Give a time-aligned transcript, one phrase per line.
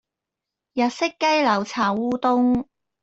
[0.73, 2.67] 日式雞柳炒烏冬